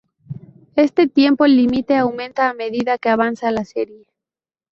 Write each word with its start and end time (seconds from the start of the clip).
Este 0.75 1.07
tiempo 1.07 1.45
límite 1.45 1.95
aumenta 1.95 2.49
a 2.49 2.55
medida 2.55 2.97
que 2.97 3.09
avanza 3.09 3.51
la 3.51 3.65
serie. 3.65 4.07